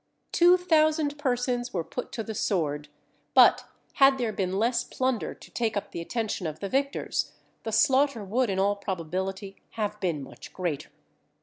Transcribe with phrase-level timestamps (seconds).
[0.31, 2.87] Two thousand persons were put to the sword;
[3.35, 7.71] but had there been less plunder to take up the attention of the victors, the
[7.71, 10.89] slaughter would in all probability have been much greater.